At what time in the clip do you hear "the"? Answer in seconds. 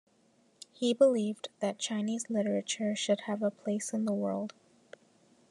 4.05-4.13